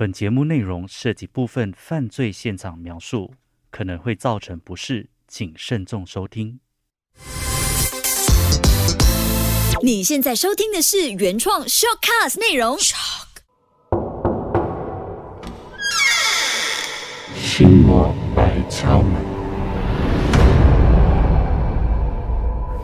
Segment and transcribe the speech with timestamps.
[0.00, 3.34] 本节目内容涉及部分犯罪现场描述，
[3.70, 6.58] 可能会造成不适，请慎重收听。
[9.82, 12.78] 你现在收听的是原创 shortcast 内容。
[17.36, 19.22] 心魔来敲门。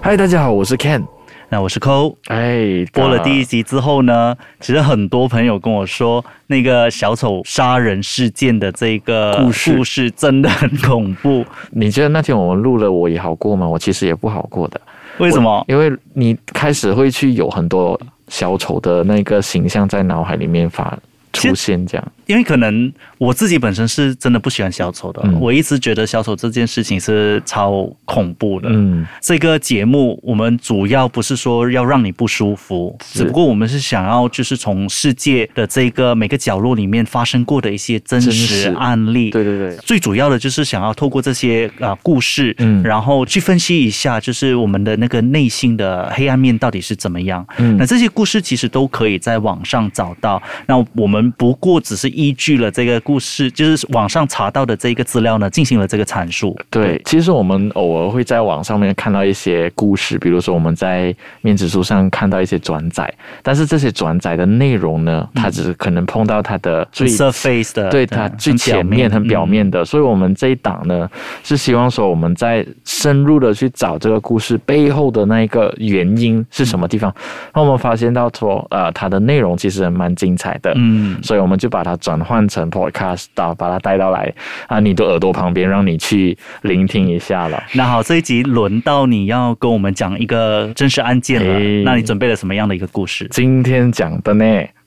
[0.02, 1.15] 嗨，大家好，我是 Ken。
[1.48, 2.16] 那我是抠。
[2.26, 11.44] 哎，播了第一集之后呢，其实很多朋友跟我说，那个小丑杀人事件的这个故事故事真的很恐怖。
[11.70, 13.68] 你觉得那天我们录了我也好过吗？
[13.68, 14.80] 我其实也不好过的，
[15.18, 15.64] 为什么？
[15.68, 20.98] 因为你开始会去有很多小丑的那个形象在脑海里面发
[21.32, 22.12] 出现，这样。
[22.26, 28.68] 因为可能我自己本身是真的不喜欢小丑的，嗯我一直觉得小丑这件事情是超恐怖的。
[28.70, 39.30] 嗯，这个节目我们主要不是说要让你不舒服，只不过我们是想要就是从世界的这个每个角落里面发生过的一些真真实实案例。
[39.30, 47.46] 对对对，最主要的就是想要透过这些啊、呃故事，嗯然后去分析一下，就是我们的那个内心的黑暗面到底是怎么样。
[47.58, 50.42] 嗯那这些故事其实都可以在网上找到。
[50.66, 56.56] 那我们不过只是依据了这个故事，就是网上查到的这个资料呢，进行了这个阐述。
[56.70, 71.08] 对，其实我们偶尔会在网上面看到一些故事，比如说我们在面子书上看到一些转载，但是这些转载的内容呢，它只是可能碰到它的最 surface 的，对它最前面、很表面嗯的，所以我们这一档呢
[71.44, 77.14] 是希望说我们在深入的去找这个故事背后的那一个原因是什么地方，
[77.54, 84.32] 那我们发现到说，呃，它的内容其实蛮精彩的，嗯，所以我们就把它转换成 podcast，到把它带到来
[84.68, 87.60] 啊你的耳朵旁边，让你去聆听一下了。
[87.72, 91.52] 那好，这一集轮到你要跟我们讲一个真实案件了。
[91.52, 93.26] 诶那你准备了什么样的一个故事？
[93.32, 94.44] 今天讲的呢，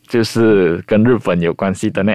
[0.07, 2.13] 就是跟日本有关系的呢。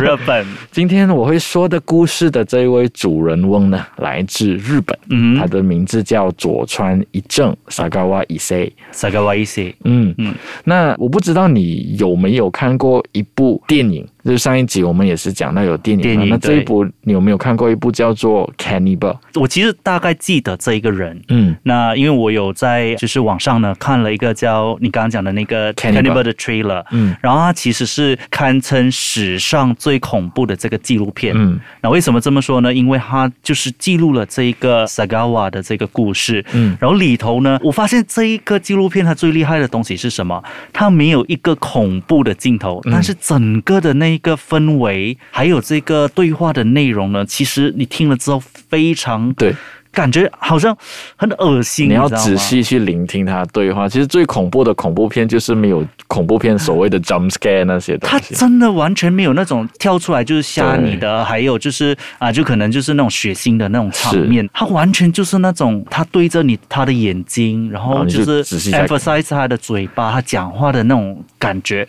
[0.00, 8.72] 日本， 今天我会说的故事的这一位主人翁呢，来自日本，嗯他的名字叫佐川一正 （Sagawa Issei）。
[8.90, 10.34] 萨嘎瓦伊西，嗯嗯
[10.64, 18.98] 那我不知道你有没有看过一部电影，就是上一集我们也是讲到有电影，电影那这一部你有没有看过一部叫做《Cannibal》？
[19.40, 21.20] 我其实大概记得这一个人。
[21.28, 31.34] 嗯，那因为我有在就是网上呢看了一个叫你刚刚讲的那个 Cannibal 的 trailer，嗯然后它其实是堪称史上最恐怖的这个纪录片。
[31.36, 32.72] 嗯那为什么这么说呢？
[32.72, 36.44] 因为它就是记录了这一个 Sagawa 的这个故事。
[36.52, 40.42] 嗯然后里头呢，我发现这一个纪录片它最厉害的东西是什么？
[40.72, 49.54] 它没有一个恐怖的镜头，嗯但是整个的那个氛围，还有这个对话的内容呢，其实你听了之后非常对，
[49.92, 50.76] 感觉好像
[51.16, 52.36] 很恶心，你要仔。
[52.36, 53.88] 细去聆听他对话。
[53.88, 58.18] 其实最恐怖的恐怖片就是没有恐怖片所谓的 jump scare 那些东他。
[58.20, 71.86] 真的完全没有那种跳出来就是吓你的，还有就是啊，就可能就是那种血腥的那种场面，他完全就是那种他对着你他的眼睛，然后就就是 emphasize 他的嘴巴，他讲话的那种感觉，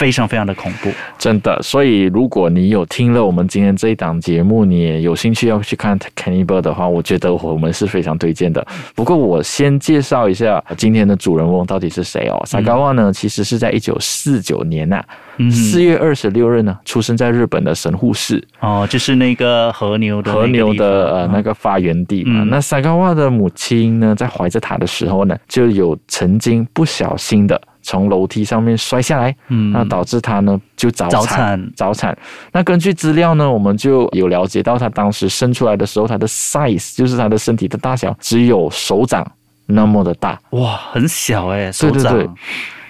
[0.00, 0.90] 非常非常的恐怖。
[1.18, 8.66] 真的，所以如果你有听了我们今天这一档节目，你也有兴趣要去看《Cannibal》的话，我觉得我们是非常推荐的。
[8.94, 12.42] 不过我先介绍一下今天的主人翁到底是谁哦。
[12.46, 15.04] 萨高瓦呢，其实是在一九四九年呐、
[15.36, 18.42] 嗯四月二十六日呢，出生在日本的神户市。
[18.60, 22.42] 哦，就是那个和牛的和牛的呃那个发源地嘛。
[22.42, 32.16] 嗯那萨高瓦的母亲呢，在怀着他的时候呢，就有曾经不小心的从楼梯上面摔下来，嗯那导致他呢就早早产产早产。
[32.52, 39.26] 那根据资料呢，我们就有了解到他当时生出来的时候，他的 size 就是他的身体的大小只有手掌
[39.66, 40.38] 那么的大。
[40.50, 42.12] 哇，很小哎、手掌。
[42.12, 42.30] 对对对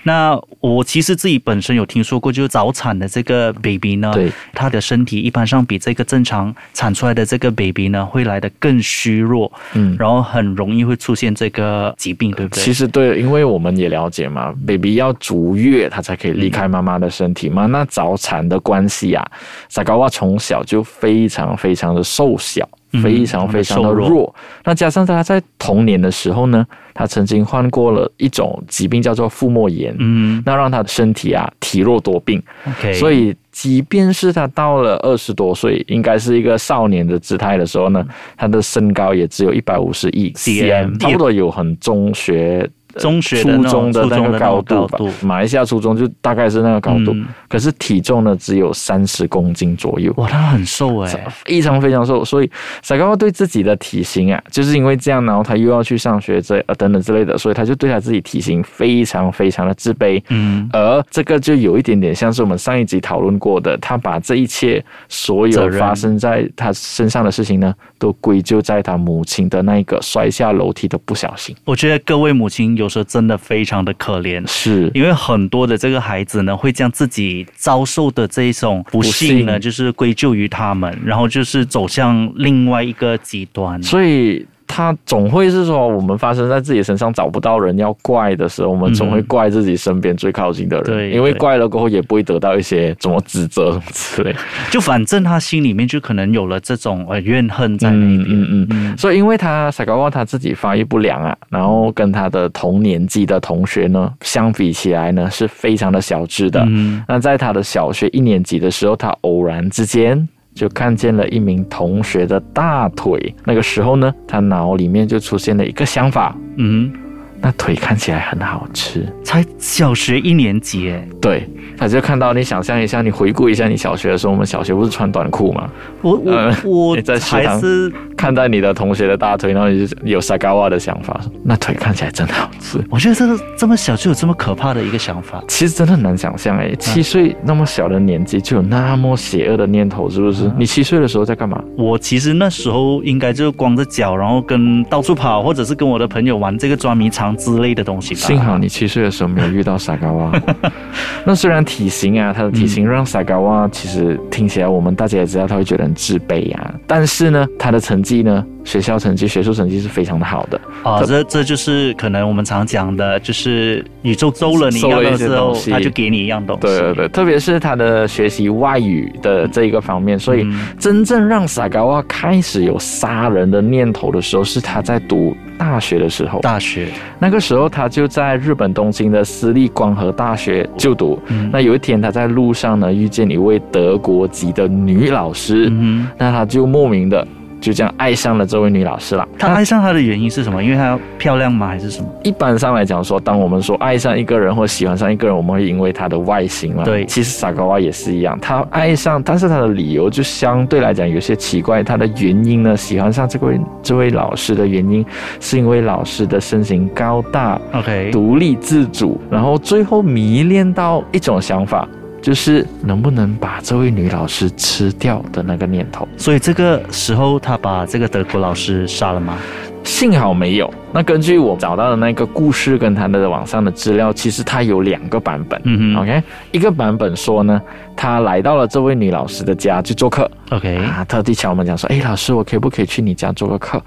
[0.03, 9.97] 那我其实自己本身有听说过，就是早产的这个 baby 呢，对，他的身体一般上比这个正常产出来的这个 baby 呢，会来的更虚弱，嗯。
[9.99, 12.65] 然后很容易会出现这个疾病，对不对？
[12.65, 17.67] 其实对，因为我们也了解嘛，baby 要足月他才可以离开妈妈的身体嘛。
[17.67, 19.31] 那早产的关系啊，
[19.69, 24.09] 萨高娃从小就非常非常的瘦小，嗯非常非常的瘦弱。
[24.09, 24.35] 弱。
[24.65, 30.43] 那加上他在童年的时候呢，他曾经患过了一种疾病叫做腹膜炎，嗯。
[30.45, 32.43] 那让他的身体啊体弱多病。
[32.67, 38.05] ，OK，所以，即便是他到了二十多岁，应该是一个少年的姿态的时候呢，
[38.37, 42.69] 他的身高也只有一百五十一 cm，差不多有很中学
[43.01, 47.27] 中学的初中的那个高度吧马来西亚初中就大概是那个高度，嗯。
[47.49, 50.13] 可是体重呢只有三十公斤左右。
[50.17, 52.51] 哇，他很瘦哎、非常非常瘦，所以
[52.83, 60.23] 萨高瓦对自己的体型啊，就是因为这样，然后他又要去上学这呃等等之类的，所以他就对他自己体型非常非常的自卑。
[60.29, 71.55] 嗯，而这个就有一点点像是我们上一集讨论过的，他把这一切所有发生在他身上的事情呢，都归咎在他母亲的那一个摔下楼梯的不小心。
[71.65, 74.45] 我觉得各位母亲有时候真的非常的可怜。
[74.49, 83.81] 是，因为很多的这个孩子呢，会将自己遭受的这一种不幸呢，幸就是归咎于他们，然后就是走向另外一个极端。
[83.83, 84.45] 所以。
[84.73, 94.33] 他总会是说，我们发生在自己身上找不到人要怪的时候，我们总会怪自己身边最靠近的人，对因为怪了过后也不会得到一些怎么指责什么之类。
[94.71, 98.21] 就反正他心里面就可能有了这种呃怨恨在那边。
[98.21, 106.65] 嗯嗯嗯，所以因为他萨高瓦他自己发育不良啊，然后跟他的同年纪的同学呢相比起来呢，是非常的小智的。
[106.69, 113.35] 嗯那在他的小学一年级的时候，他偶然之间就看见了一名同学的大腿。
[113.45, 116.93] 那个时候呢，他脑里面就出现了一个想法：嗯，
[117.41, 119.07] 那腿看起来很好吃。
[119.25, 125.71] 才小学一年级哎，对，他就看到你想象一下，你回顾一下你小学的时候，我们小学不是穿短裤吗？
[126.03, 132.79] 我我、呃我在食堂还是看到你的同学的大腿，然后你就有萨高瓦的想法，那腿看起来真好吃。
[132.91, 135.43] 我觉得这个这么小就有这么可怕的一个想法。
[135.49, 140.51] 其实真的很难想象哎，七岁那么小的年纪就有那么邪恶的念头，是不是？
[140.59, 141.63] 你七岁的时候在干嘛？
[141.77, 148.21] 我其实那时候应该就光着脚，然后跟到处跑，或者是跟我的朋友玩这个捉迷藏之类的东西吧。
[148.21, 150.33] 幸好你七岁的时候没有遇到萨嘎瓦。
[151.25, 160.61] 那虽然体型啊，他的体型让萨嘎瓦其实听起来我们大家也知道他会觉得很自卑啊，但是呢，他的成绩呢，学校成绩、学术成绩是非常的好的。
[160.83, 166.63] 啊，这这就是可能我们常讲的，就是宇宙揍了你一样东，西他就给你一样东西。
[166.63, 176.41] 对对对，特别是他的学习外语的这一个方面，所以嗯真正让萨高瓦开始有杀人的念头的时候，是他在读大学的时候。
[176.41, 181.21] 大学，那个时候，他就在日本东京的私立光和大学就读。
[181.29, 187.27] 嗯那有一天，他在路上呢遇见一位德国籍的女老师，嗯那他就莫名的
[187.61, 189.23] 就这样爱上了这位女老师了。
[189.33, 190.63] 哼，他爱上她的原因是什么？
[190.63, 191.67] 因为她漂亮吗？
[191.67, 192.09] 还是什么？
[192.25, 196.85] 一般上来讲说，当我们说爱上一个人或喜欢上一个人，我们会因为他的外形嘛。
[196.85, 201.83] 对其实萨高瓦也是一样，他爱上，但是他的理由就相对来讲有些奇怪。
[201.83, 205.05] 他的原因呢，喜欢上这位这位老师的原因，
[205.39, 211.87] 是因为老师的身形高大，OK，独立自主，然后最后迷恋到一种想法。
[212.21, 219.39] 就是能不能把这位女老师吃掉的那个念头，所以这个时候他把这个德国老师杀了吗？
[219.83, 220.73] 幸好没有。
[220.93, 225.59] 那根据我找到的那个故事跟他的网上的资料，其实他有两个版本。
[225.65, 226.23] 嗯哼 OK，
[226.53, 227.61] 一个版本说呢，
[227.97, 233.83] 他来到了这位女老师的家去做客，，OK，啊，特地敲门讲说，哎，老师，我可不可以去你家做个客？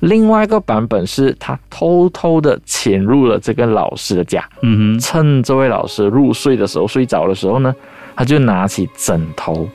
[0.00, 7.74] 另外一个版本是他偷偷的潜入了这个老师的家，嗯哼，趁这位老师入睡的时候、睡着的时候呢，
[8.16, 9.68] 他就拿起枕头。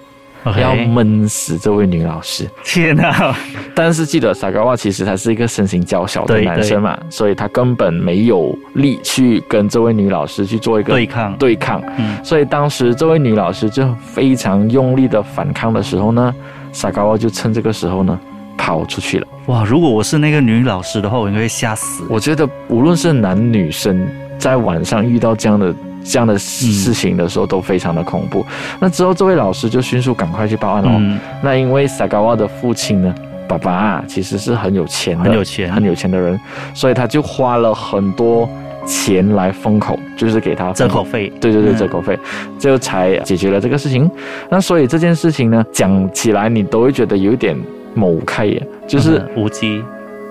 [0.60, 3.36] 要闷死这位女老师，天哪，
[3.74, 11.81] 但是记得萨高瓦其实他是一个身形娇小的男生嘛，所以他根本没有力去跟这位女老师去做一个对抗，对抗。
[11.98, 12.24] 嗯。
[12.24, 16.31] 所以当时这位女老师就非常用力的反抗的时候呢，
[16.71, 18.19] 萨高瓦就趁这个时候呢
[18.57, 19.28] 跑出去了。
[19.48, 22.04] 哇，如果我是那个女老师的话，我应该会吓死。
[22.10, 24.07] 我觉得无论是男女生，
[24.38, 25.74] 在晚上遇到这样的
[26.04, 28.46] 这样的事情的时候，都非常的恐怖。
[28.80, 30.90] 那之后，这位老师就迅速赶快去报案了。
[30.94, 33.14] 嗯，那因为萨高瓦的父亲呢，
[33.47, 36.40] 爸爸啊，其实是很有钱的，很有钱很有钱的人，
[36.74, 38.50] 所以他就花了很多
[38.85, 42.18] 钱来封口，就是给他折口费，对对对，嗯折口费，
[42.59, 44.09] 最后才解决了这个事情。
[44.50, 47.56] 那所以这件事情呢，讲起来你都会觉得有一点
[47.95, 49.83] 某开眼，就是嗯无稽。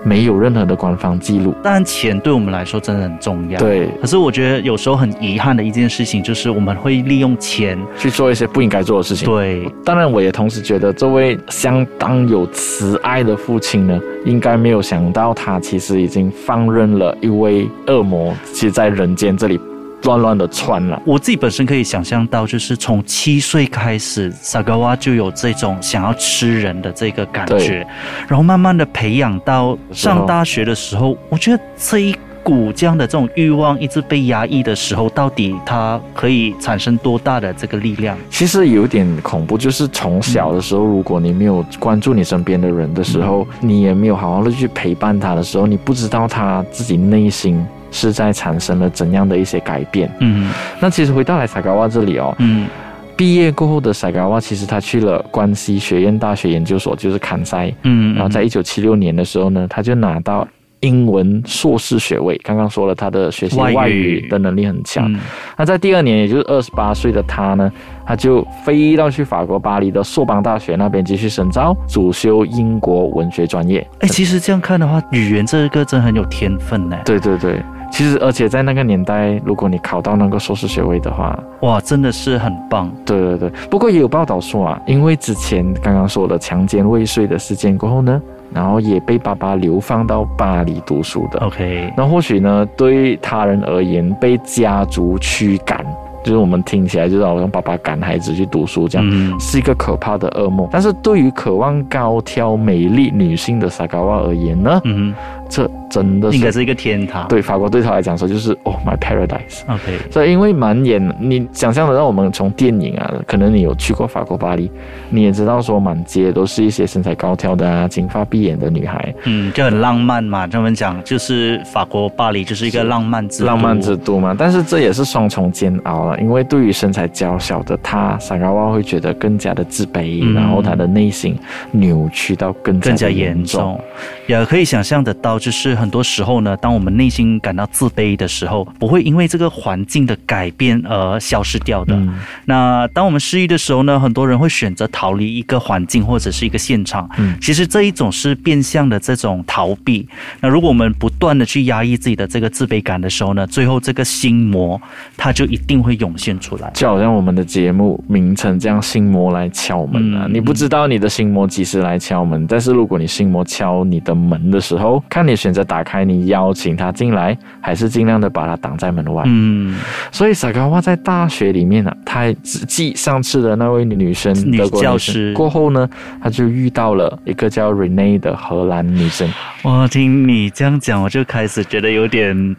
[0.07, 1.51] 没有任何的官方记录。
[1.63, 3.57] 当然，钱对我们来说真的很重要。。
[3.57, 9.27] 对，可是我觉得有时候很遗憾的一件事情，就是我们会利用钱，去做一些不应该做的事情。
[9.27, 19.59] 对，当然，我也同时觉得这位相当有慈爱的父亲呢，应该没有想到他其实已经放任了一位恶魔，其实在人间这里
[20.05, 21.01] 乱乱的窜了。
[21.05, 27.85] 我自己本身可以想象到，就是从七岁开始，萨高瓦就有这种想要吃人的这个感觉，
[28.27, 38.15] 然后慢慢的培养到上大学的时候，我觉得这一股这样的这种欲望一直被压抑的时候，到底它可以产生多大的这个力量？
[38.29, 50.11] 其实有点恐怖，就是从小的时候，如果你没有关注你身边的人的时候，你也没有好好的去陪伴他的时候，你不知道他自己内心是在产生了怎样的一些改变。
[50.19, 52.67] 嗯那其实回到来萨嘎瓦这里哦，嗯
[53.15, 57.73] 毕业过后的萨嘎瓦其实他去了关西学院大学研究所，就是坎塞。
[57.83, 60.45] 嗯，然后在一九七六年的时候呢，他就拿到
[60.81, 62.37] 英文硕士学位。
[62.43, 65.09] 刚刚说了，他的学习外语的能力很强。
[65.13, 65.17] 嗯
[65.57, 67.71] 那在第二年，也就是二十八岁的他呢，
[68.05, 73.87] 他就飞到去法国巴黎的硕邦大学那边继续深造，主修英国文学专业。
[74.01, 76.97] 哎，其实这样看的话，语言这个真很有天分呢。
[77.05, 77.63] 对对对，
[77.95, 82.91] 其实而且在那个年代，如果你考到那个硕士学位的话，哇，真的是很棒。
[83.05, 83.49] 对对对。
[83.69, 88.21] 不过也有报道说啊，因为之前刚刚说的强奸未遂的事件过后呢，
[88.53, 91.39] 然后也被爸爸流放到巴黎读书的。
[91.39, 95.85] OK，那或许呢，对他人而言，被家族驱赶，
[96.21, 99.07] 就是我们听起来就是好像爸爸赶孩子去读书这样。
[99.09, 105.13] 嗯是一个可怕的噩梦，但是对于渴望高挑美丽女性的萨嘎瓦而言呢，嗯，
[105.49, 107.27] 这真的是应该是一个天堂。
[107.27, 109.61] 对法国对他来讲说就是 Oh my paradise。
[109.67, 114.69] ，OK，所以因为满眼你想象得到，我们从电影啊，可能你有去过法国巴黎，
[115.09, 120.47] 你也知道说满街都是一些身材高挑的啊，金发碧眼的女孩，嗯，就很浪漫嘛。
[120.47, 124.35] 他们讲就是法国巴黎就是一个浪漫之浪漫之都嘛。
[124.37, 131.37] 但是这也是双重煎熬了，因为对于身材娇小的她，萨嘎瓦会觉得更加的自卑，嗯然后她的内心
[131.71, 133.79] 扭曲到更加更加严重，
[134.27, 141.95] 也可以想象得到，就是很多时候呢，当我们内心感到自卑的时候，不会因为这个环境的改变而消失掉的。
[141.95, 142.13] 嗯
[142.45, 147.09] 那当我们失意的时候呢，很多人会选择逃离一个环境或者是一个现场。
[147.17, 150.07] 嗯其实这一种是变相的这种逃避。
[150.39, 154.79] 那如果我们不断的去压抑自己的这个自卑感的时候呢，最后这个心魔
[155.17, 156.71] 它就一定会涌现出来。
[156.73, 160.25] 就好像我们的节目名称这样，心魔来敲门啊！
[160.27, 169.23] 嗯你不知道你的心魔几时来敲门，但是如果你心魔敲你的门的时候，看你选择打开，你邀请他进来，还是尽量的把他挡在门外。
[169.25, 169.77] 嗯，
[170.11, 175.89] 所以萨卡瓦在大学里面呢、啊，他只继上次的那位女生女德国教女生师过后呢，
[176.21, 179.29] 他就遇到了一个叫 Rene 的荷兰女生。
[179.63, 182.55] 我听你这样讲，我就开始觉得有点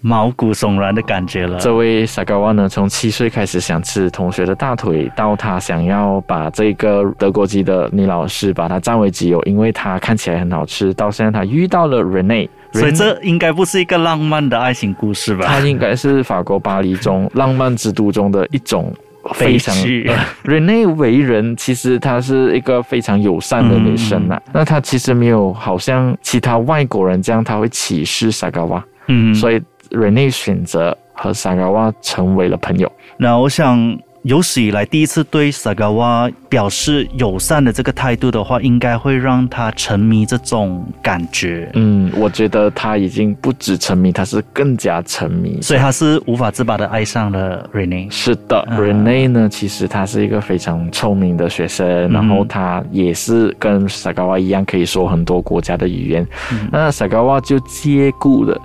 [0.00, 1.58] 毛骨悚然的感觉了。
[1.58, 15.46] 这位萨卡瓦呢，从七岁开始想吃同学的大腿，到他想要把这个德国籍的女老师把她占为己有，因为她看起来很好吃，到现在他遇到了 Rene，所以这应该不是一个浪漫的爱情故事吧？
[15.46, 18.92] 她应该是法国巴黎中浪漫之都中的一种
[19.34, 20.10] 非常悲剧
[20.44, 24.40] Rene 为人，其实她是一个非常友善的女生啊。
[24.52, 32.90] 那她其实没有好像其他外国人这样，她会歧视萨嘎瓦，嗯，所以 Rene 选择和萨嘎瓦成为了朋友。
[33.16, 33.98] 那我想。
[34.24, 45.62] 有史以来第一次对萨嘎瓦表示友善的这个态度的话，应该会让他沉迷这种感觉，嗯，我觉得他已经不止沉迷，他是更加沉迷。
[45.62, 48.10] 所以他是无法自拔的爱上了 Rene。
[48.10, 56.26] 是的、嗯 r e n e 呢，其实他是一个非常聪明的学生，然后他也是跟萨嘎瓦一样可以说很多国家的语言。
[56.72, 58.60] 那萨嘎瓦就借故的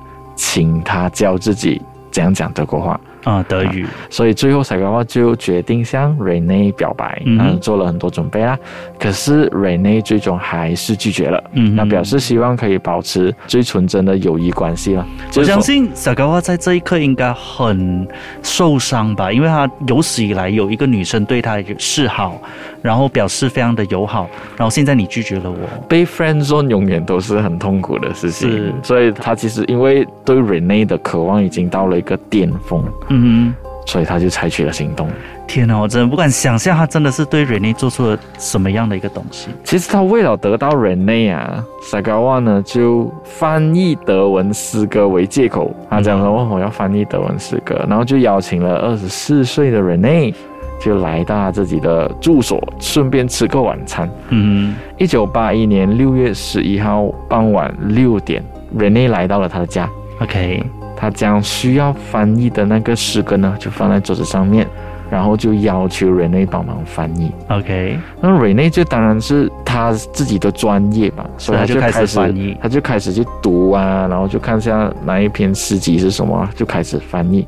[0.45, 1.81] 请他教自己
[2.11, 2.99] 怎样讲德国话。
[3.23, 8.57] 啊、德语，所以最后萨嘎瓦就决定向 Rene 表白，嗯嗯，做了很多准备啦。
[8.99, 15.05] 可是 Rene 最终还是拒绝了，嗯那表示希望可以保持最纯真的友谊关系了。
[15.35, 18.07] 我相信萨嘎瓦在这一刻应该很
[18.41, 22.41] 受伤吧，因为他有史以来有一个女生对他示好，
[22.81, 32.83] 然后表示非常的友好，然后现在你拒绝了我，被 friend zone 永远都是很痛苦的事情是，所以他其实因为对 Rene 的渴望已经到了一个巅峰，
[33.13, 33.53] 嗯
[33.85, 35.09] 所以他就采取了行动。
[35.45, 39.49] 天哪，我真的不敢想象他真的是对 Rene 做出了什么样的一个东西。
[39.65, 50.33] 其实他为了得到 Rene 啊，萨嘎瓦呢就翻译德文诗歌为借口，他讲说、哦我要翻译德文诗歌，然后就邀请了二十四岁的 Rene
[50.79, 54.09] 就来到他自己的住所，顺便吃个晚餐。
[54.29, 58.41] 嗯一九八一年六月十一号傍晚六点
[58.77, 59.89] ，Rene 来到了他的家。
[60.21, 60.63] ，OK，
[61.03, 64.65] 他将需要翻译的那个诗歌呢，就放在桌子上面，
[65.11, 67.29] 然后就要求 Rene 帮忙翻译。
[67.49, 77.45] OK，那 Rene 就当然是他自己的专业吧，所以他他就开始就开始翻译他就开始去读啊，然后就看一下哪一篇诗集是什么，就开始翻译，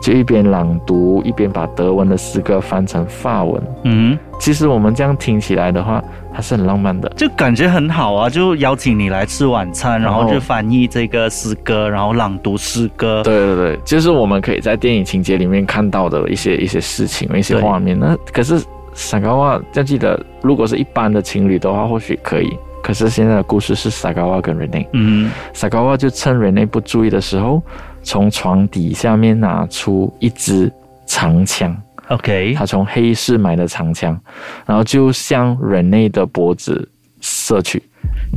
[0.00, 3.62] 就一边朗读一边把德文的诗歌翻成法文。
[3.82, 6.02] 嗯，其实我们这样听起来的话，
[6.34, 7.08] 还是很浪漫的。
[7.16, 13.22] 就感觉很好啊，就邀请你来吃晚餐，然后就翻译这个诗歌，然后朗读诗歌。
[13.22, 17.98] 对对对，就是我们可以在电影情节里面看到的一些一些事情、一些对画面。
[17.98, 18.60] 那可是
[18.92, 22.58] 萨高瓦要记得，如果是一般的情侣的话，或许可以。
[22.82, 27.62] 可是现在的故事是萨高瓦跟 Rene，嗯萨高瓦就趁 Rene 不注意的时候，
[28.02, 30.70] 从床底下面拿出一支
[31.06, 31.74] 长枪，
[32.08, 34.18] OK，他从黑市买的长枪，
[34.66, 36.88] 然后就向人类的脖子
[37.20, 37.82] 射去。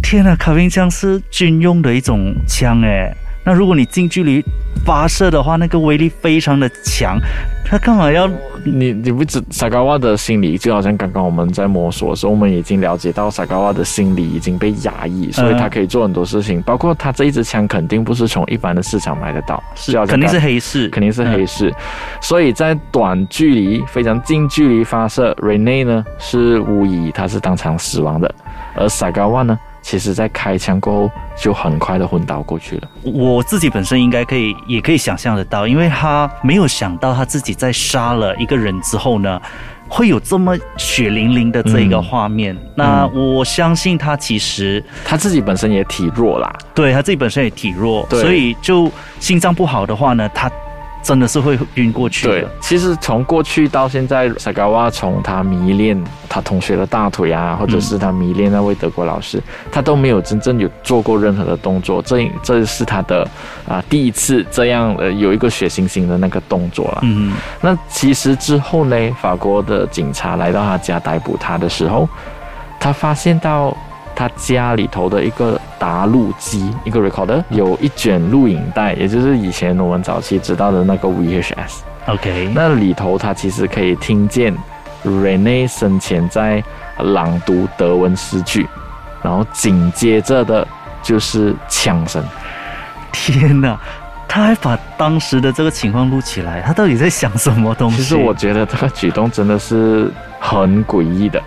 [0.01, 3.11] 天呐，卡宾枪是军用的一种枪诶。
[3.43, 4.43] 那如果你近距离
[4.85, 7.17] 发射的话，那个威力非常的强。
[7.69, 8.29] 他干嘛要？
[8.63, 21.73] 你你不知萨高瓦的心理，就好像刚刚我们在摸索的时候，我们已经了解到萨高瓦的心理已经被压抑，所以他可以做很多事情，包括他这一支枪肯定不是从一般的市场买得到，就好像肯定是黑市，肯定是黑市，
[22.21, 28.33] 所以在短距离、非常近距离发射，Rene 呢是无疑他是当场死亡的，
[28.75, 32.89] 而萨高瓦呢，其实在开枪过后就很快的昏倒过去了。
[33.03, 39.41] 我自己本身应该可以，也可以想象得到，因为他没有想到他自己在杀了一个人之后呢，
[39.87, 42.53] 会有这么血淋淋的这一个画面。
[42.53, 48.91] 嗯那我相信他其实他自己本身也体弱啦，对他自己本身也体弱，所以就
[49.21, 50.51] 心脏不好的话呢，他
[51.07, 55.97] 真的是会晕过去对。，其实从过去到现在，萨高瓦从他迷恋
[56.27, 62.01] 他同学的大腿啊，或者是他迷恋那位德国老师，他都没有真正有做过任何的动作。
[62.01, 63.25] 这这是他的
[63.65, 66.99] 啊、第一次这样呃有一个血腥腥的那个动作了。
[67.03, 72.09] 嗯，那其实之后呢，法国的警察来到他家逮捕他的时候，
[72.81, 73.73] 他发现到
[74.17, 81.81] 他家里头的一个答录机，一个 recorder，有一卷录影带，也就是以前我们早期知道的那个 VHS。
[82.07, 84.57] OK，那里头他其实可以听见
[85.05, 86.63] Rene 生前在
[86.97, 88.67] 朗读德文诗句，
[89.21, 90.67] 然后紧接着的
[91.03, 92.23] 就是枪声。
[93.11, 93.79] 天哪！
[94.27, 97.97] 他还把当时的这个情况录起来，他到底在想什么东西？
[97.97, 101.41] 其实我觉得这个举动真的是很诡异的，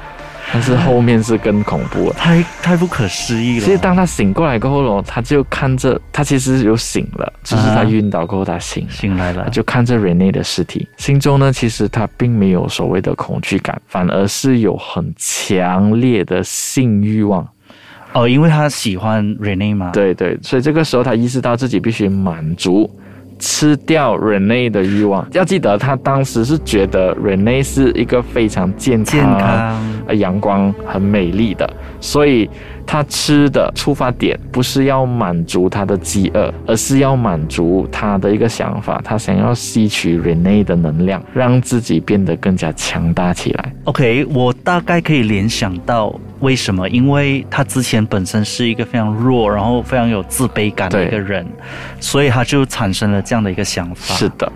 [0.52, 2.14] 但是后面是更恐怖了。
[2.14, 3.64] 太太不可思议了。
[3.64, 8.90] 其实当他醒过来过后咯，他就看着他其实有醒了，就是他啊晕倒过后他醒了。
[8.90, 17.46] 醒来了他，就看着 Rene 的尸体，心中呢，其实他并没有所谓的恐惧感，反而是有很强烈的性欲望。
[18.12, 22.90] 哦，因为他喜欢 Rene 嘛。，对对，所以这个时候他意识到自己必须满足
[23.40, 25.26] 吃掉 Rene 的欲望。
[25.32, 30.00] 要记得，他当时是觉得 Rene 是一个非常健康、健康。
[30.06, 31.68] 呃阳光、很美丽的，
[32.00, 32.50] 所以
[32.90, 43.72] 他吃的出发点不是要满足他的饥饿，而是要满足他的一个想法，他想要吸取 Rene 的能量，让自己变得更加强大起来。
[43.84, 51.46] OK，我大概可以联想到为什么，因为他之前本身是一个非常弱，然后非常有自卑感的一个人，
[52.00, 54.16] 所以他就产生了这样的一个想法。
[54.16, 54.50] 是的，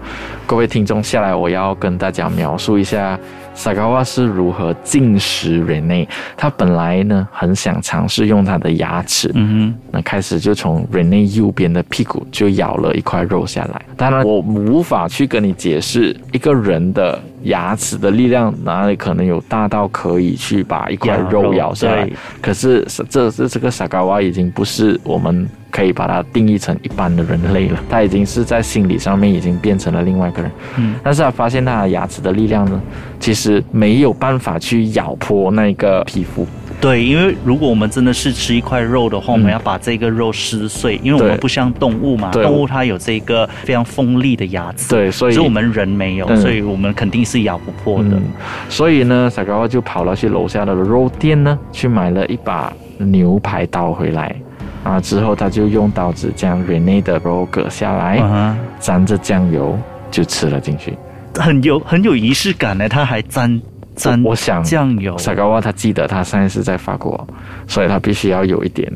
[0.44, 3.16] 各位听众，下来我要跟大家描述一下
[3.54, 6.06] 萨高瓦是如何进食 Rene。
[6.36, 13.82] 他本来呢很想尝试用他的牙齿，嗯哼那开始就从 Rene 右边的屁股就咬了一块肉下来。
[13.96, 22.08] 当然，我无法去跟你解释一个人的牙齿的力量哪里可能有大到可以去把一块肉肉咬下来。
[22.42, 30.50] 可是这这这个萨高瓦已经不是我们可以把它定义成一般的人类了，他已经是在心理上面已经变成了另外一个人。
[30.76, 32.80] 嗯但是他发现他的牙齿的力量呢，
[33.18, 36.46] 其实没有办法去咬破那个皮肤。
[36.74, 48.10] 哼，对，因为如果我们真的是吃一块肉的话，我们要把这个肉撕碎，因为我们不像动物嘛，对动物它有这个非常锋利的牙齿，对，所以我们人没有，嗯所以我们肯定是咬不破的。
[48.10, 48.22] 嗯，
[48.68, 54.34] 所以呢，小高瓦就跑了去楼下的肉店呢，去买了一把牛排刀回来。
[54.82, 59.78] 啊，之后他就用刀子将 Rene 的肉割下来，嗯沾着酱油
[60.10, 60.92] 就吃了进去。
[61.36, 63.60] 很有很有仪式感呢，他还沾
[63.94, 67.26] 沾我想酱油，萨高瓦他记得他现在是在法国，
[67.66, 68.92] 所以他必须要有一点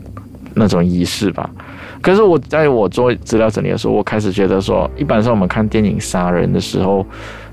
[0.55, 1.49] 那种仪式吧。
[2.01, 7.05] 可是我在我做资料整理的时候，我开始觉得说，一般上我们看电影杀人的时候，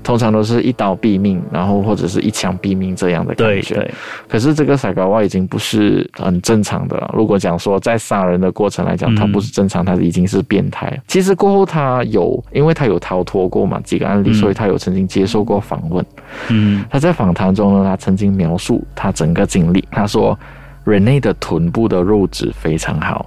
[0.02, 3.74] 通常都是一刀毙命，然后或者是一枪毙命这样的感觉。
[3.74, 3.94] 对对，
[4.28, 7.10] 可是这个萨高瓦已经不是很正常的了。
[7.14, 10.96] 如果讲说在杀人的过程来讲，嗯他不是正常，他已经是变态。
[11.08, 16.04] 其实过后他有，因为他有逃脱过嘛几个案例，嗯所以他有曾经接受过访问。
[16.50, 19.84] 嗯他在访谈中呢，他曾经描述他整个经历。
[19.90, 20.38] 他说
[20.84, 23.26] ，Rene 的臀部的肉质非常好，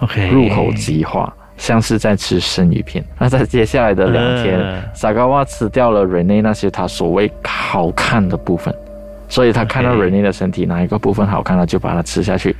[0.00, 3.04] ，OK，入口即化，像是在吃生鱼片。
[3.18, 8.74] 那在接下来的两天，呃萨高瓦吃掉了 Rene 那些他所谓好看的部分。
[9.30, 12.52] 所以他看到 OK Rene 的身体哪一个部分好看了，就把它吃下去；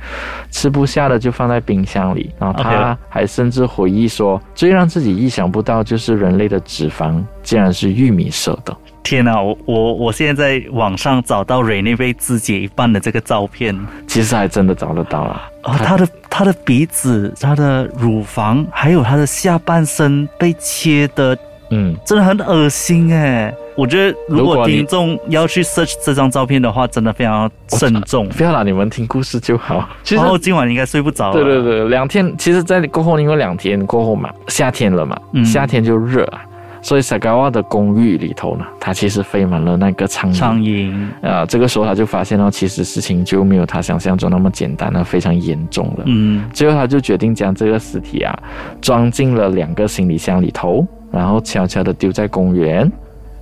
[0.49, 2.31] 吃不下的就放在冰箱里。
[2.39, 8.75] 然后他还甚至回忆说，最让自己意想不到就是人类的脂肪竟然是玉米色的。
[9.03, 15.41] 天哪、我我我现在在网上找到瑞妮被肢解一半的这个照片，其实还真的找得到了。
[15.63, 21.35] 啊，他的他的鼻子、他的乳房，还有他的下半身被切的，
[21.71, 23.53] 嗯，真的很恶心哎！
[23.75, 28.27] 我觉得如果听众要去 search 这张照片的话，真的非常慎重。
[28.29, 29.87] 不要啦，你们听故事就好。
[30.03, 31.33] 其实然后今晚应该睡不着了。
[31.33, 36.41] 对对对，两天，其实，在过后因为两天过后嘛，夏天了嘛，嗯夏天就热啊，
[36.81, 40.35] 所以 Sagawa 的公寓里头呢，它其实飞满了那个苍蝇。
[40.37, 46.03] 苍蝇，啊、这个时候他就发现到，其实事情就没有他想象中那么简单了，非常严重了。
[46.05, 48.37] 嗯最后他就决定将这个尸体啊
[48.81, 52.91] 装进了两个行李箱里头，然后悄悄的丢在公园。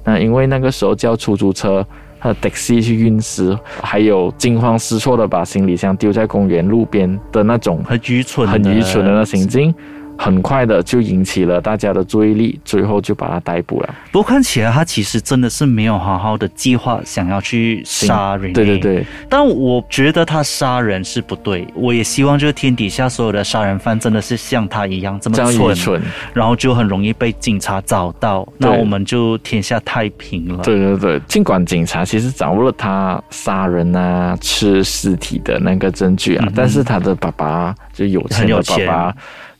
[0.03, 1.85] 那因为那个时候叫出租车。
[2.21, 9.73] 和 taxi 去运尸，还有惊慌失措的把行李箱丢在公园路边的那种很愚蠢，很愚蠢的那行径，
[10.21, 13.95] 很快的就引起了大家的注意力，最后就把他逮捕了。
[14.11, 18.51] 不过看起来他其实真的是没有好好的计划想要去杀人。
[18.51, 18.77] 对对。
[18.79, 26.01] 对，但我觉得他杀人是不对，我也希望就是天底下所有的杀人犯真的是像他一样这么蠢，蠢。
[26.33, 30.63] 然后就很容易被警察找到，那我们就天下太平了。
[30.63, 39.15] 对对对，尽管警察其实掌握了他杀人啊、吃尸体的那个证据啊，嗯但是他的爸爸就有钱的爸爸，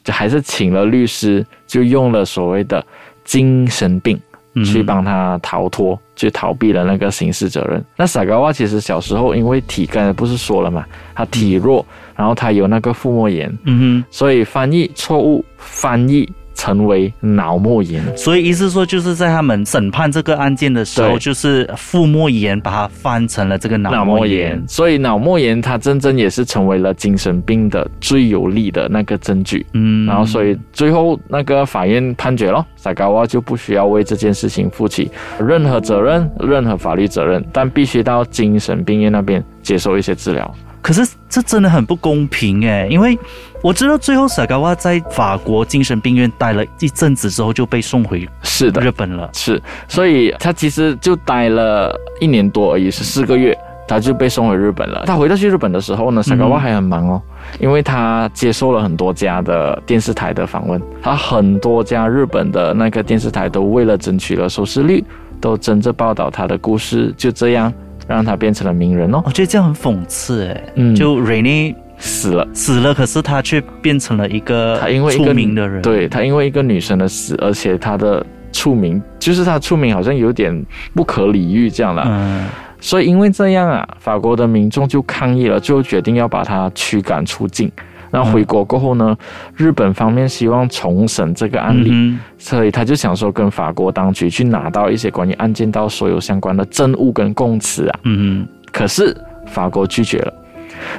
[0.10, 2.84] 就还是请了律师，就用了所谓的
[3.24, 4.20] 精神病。
[4.56, 7.82] 嗯去帮他逃脱，去逃避了那个刑事责任。
[7.96, 16.28] 那傻高娃其实小时候因为体刚才不是说了嘛，他体弱，然后他有那个腹膜炎，嗯哼所以翻译错误，翻译
[16.60, 18.04] 成为脑膜炎。
[18.18, 29.66] 所以意思说就是在他们审判这个案件的时候，就是腹膜炎把它翻成了这个脑脑膜膜炎，所以脑膜炎它真正也是成为了精神病的最有力的那个证据。
[29.74, 40.54] 嗯，然后，所以最后那个法院判决了，萨高瓦就不需要为这件事情负起任何责任、任何法律责任，但必须到精神病院那边接受一些治疗。
[40.82, 43.18] 可是这真的很不公平哎，因为
[43.62, 49.30] 我知道最后萨高瓦在法国精神病院待了一阵子之后就被送回是的日，本了。
[49.34, 53.58] 是，所以他其实就待了一年多而已，是四个月。
[53.88, 55.04] 他就被送回日本了。
[55.08, 57.20] 他回到去日本的时候呢，萨高瓦还很忙哦，
[57.60, 65.04] 因为他接受了很多家的电视台的访问，他很多家日本的那个电视台都为了争取了收视率，
[65.42, 67.74] 都争着报道他的故事，就这样
[68.08, 69.24] 让他变成了名人哦。
[69.26, 82.04] 我觉得这样很讽刺哎，嗯就 Rainy 死了，死了，可是他却变成了一个他因为一个名的人。，对他因为一个女生的死，而且他的出名，就是他出名好像有点不可理喻这样了。
[82.08, 82.48] 嗯
[82.82, 87.70] 所以因为这样啊，法国的民众就抗议了，最后决定要把他驱赶出境。
[88.10, 89.16] 那回国过后呢，
[89.58, 98.00] 日本方面希望重审这个案例，嗯所以他就想说跟法国当局去拿到一些关于案件到所有相关的证物跟供词啊。
[98.04, 99.14] 嗯可是
[99.46, 100.34] 法国拒绝了，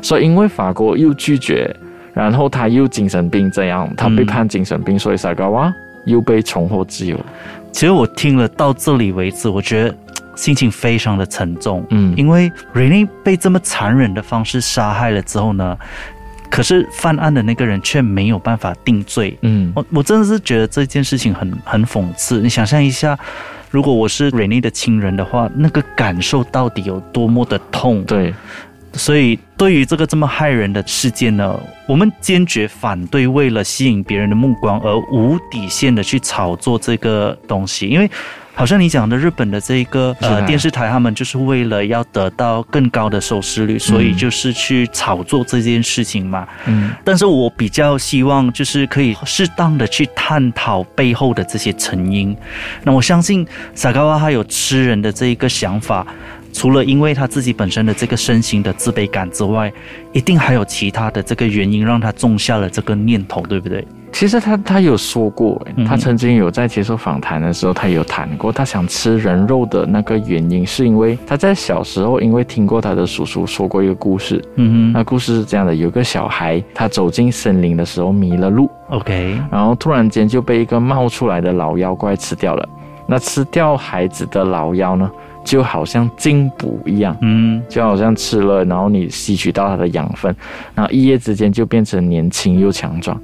[0.02, 1.74] 所以因为法国又拒绝，
[2.12, 5.72] 然后他又精神病这样，他被嗯判精神病，所以萨高瓦
[6.04, 7.18] 又被重获自由。
[7.72, 9.94] 其实我听了到这里为止，我觉得
[10.34, 11.84] 心情非常的沉重。
[11.90, 15.76] 嗯，因为 Rainy 被这么残忍的方式杀害了之后呢，
[16.50, 19.38] 可是犯案的那个人却没有办法定罪。
[19.42, 22.40] 嗯我我真的是觉得这件事情很很讽刺。
[22.40, 23.16] 你想象一下，
[23.70, 28.02] 如果我是 Rainy 的亲人的话，那个感受到底有多么的痛？
[28.04, 28.34] 对，
[28.92, 38.10] 所以对于这个这么害人的事件呢，我们坚决反对为了吸引别人的目光而无底线的去炒作这个东西，因为。
[38.52, 46.46] 好像你讲的日本的这个是啊呃电视台，他们就是为了要得到更高的收视率，所以就是去炒作这件事情嘛。
[46.66, 52.36] 嗯但是我比较希望就是可以适当的去探讨背后的这些成因。
[52.82, 56.06] 那我相信萨高瓦他有吃人的这一个想法，
[56.52, 59.72] 除了因为他自己本身的这个身形的自卑感之外，
[60.12, 63.86] 一定还有其他的这个原因让他种下了这个念头，对不对？
[64.12, 82.68] 其实他他有说过，嗯他曾经有在接受访谈的时候，他有谈过，他想吃人肉的那个原因，是因为他在小时候因为听过他的叔叔说过一个故事，嗯哼那故事是这样的：有个小孩，他走进森林的时候迷了路，，OK，然后突然间就被一个冒出来的老妖怪吃掉了。
[83.06, 85.10] 那吃掉孩子的老妖呢，
[85.44, 90.34] 就好像进补一样，嗯就好像吃了，然后你吸取到它的养分，
[90.74, 93.20] 然后一夜之间就变成年轻又强壮。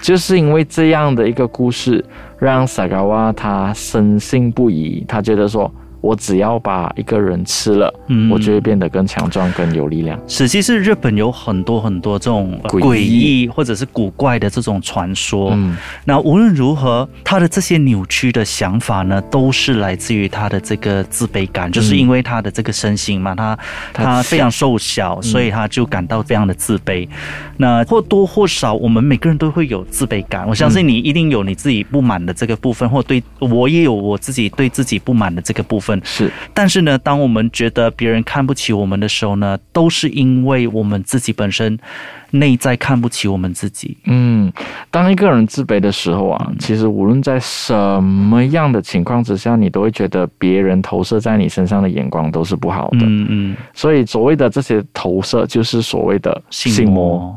[0.00, 2.04] 就是因为这样的一个故事，
[2.38, 10.20] 让萨嘎瓦他深信不疑，他觉得说我只要把一个人吃了，嗯我就会变得更强壮、更有力量。
[10.26, 15.52] 实际是日本有很多很多这种呃诡异或者是古怪的这种传说。
[15.54, 23.56] 嗯，那无论如何，他的这些扭曲的想法呢，都是来自于他的这个自卑感，就是因为他的这个身形嘛，他
[23.92, 27.08] 他他非常瘦小，所以他就感到非常的自卑。
[27.58, 30.48] 那或多或少，我们每个人都会有自卑感。
[30.48, 35.91] 我相信你一定有你自己不满的这个部分，或对我也有我自己对自己不满的这个部分。
[36.04, 41.78] 是但是呢，当我们觉得别人看不起我们的时候呢，都是因为我们自己本身
[42.30, 43.96] 内在看不起我们自己。
[44.06, 44.52] 嗯，
[44.90, 53.00] 当一个人自卑的时候啊，其实无论在什么样的情况之下，你都会觉得别人投射在你身上的眼光都是不好的。
[53.02, 57.34] 嗯嗯，所以所谓的这些投射，就是所谓的性魔。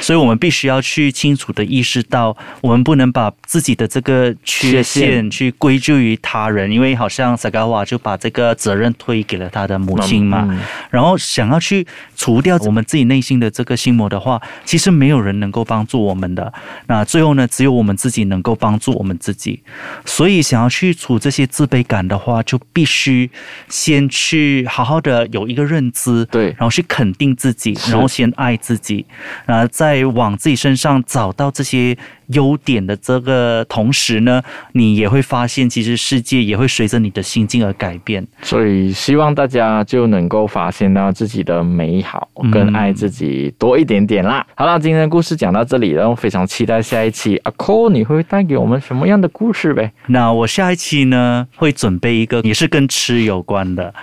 [0.00, 10.46] 所以，我们必须要去清楚的意识到，我们不能把自己的这个缺缺陷陷去归咎于他人，因为好像萨嘎瓦就把这个责任推给了他的母亲嘛。
[10.50, 10.58] 嗯
[10.90, 11.86] 然后想要去
[12.16, 16.52] 除掉我们自己内心的这个心魔的话，其实没有人能够帮助我们的。
[16.86, 19.62] 那最后呢，只有我们自己能够帮助我们自己。
[20.04, 23.30] 所以，想要去除这些自卑感的话，就必须
[23.68, 29.04] 先去好好的有一个认知，对然后去肯定自己，然后先爱自己，
[29.46, 31.96] 啊，在往自己身上找到这些
[32.28, 38.26] 优点的这个同时呢，你也会发现，其实世界也会随着你的心境而改变。
[38.42, 44.46] 所以希望大家就能够发现到自己的美好，嗯跟爱自己多一点点啦。
[44.54, 49.92] 好了，今天的故事讲到这里，然后非常期待下一期阿 Ko 你会带给我们什么样的故事呗？
[50.06, 53.94] 那我下一期呢，会准备一个也是跟吃有关的，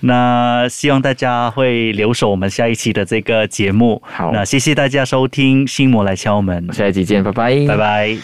[0.00, 4.02] 那希望大家会留守我们下一期的这个节目。
[4.04, 8.22] 好那谢谢大家收听《心魔来敲门》，下一期见，拜拜，拜拜。